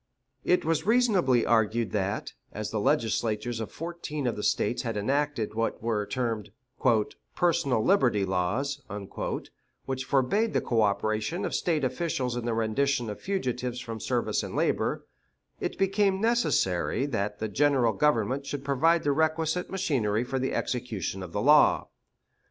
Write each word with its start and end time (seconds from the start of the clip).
It 0.43 0.65
was 0.65 0.87
reasonably 0.87 1.45
argued 1.45 1.91
that, 1.91 2.33
as 2.51 2.71
the 2.71 2.79
Legislatures 2.79 3.59
of 3.59 3.71
fourteen 3.71 4.25
of 4.25 4.35
the 4.35 4.41
States 4.41 4.81
had 4.81 4.97
enacted 4.97 5.53
what 5.53 5.79
were 5.83 6.07
termed 6.07 6.49
"personal 7.35 7.83
liberty 7.85 8.25
laws," 8.25 8.81
which 9.85 10.05
forbade 10.05 10.53
the 10.53 10.59
coöperation 10.61 11.45
of 11.45 11.53
State 11.53 11.83
officials 11.83 12.35
in 12.35 12.45
the 12.45 12.55
rendition 12.55 13.11
of 13.11 13.21
fugitives 13.21 13.79
from 13.79 13.99
service 13.99 14.41
and 14.41 14.55
labor, 14.55 15.05
it 15.59 15.77
became 15.77 16.19
necessary 16.19 17.05
that 17.05 17.37
the 17.37 17.47
General 17.47 17.93
Government 17.93 18.43
should 18.43 18.65
provide 18.65 19.03
the 19.03 19.11
requisite 19.11 19.69
machinery 19.69 20.23
for 20.23 20.39
the 20.39 20.55
execution 20.55 21.21
of 21.21 21.31
the 21.31 21.43
law. 21.43 21.89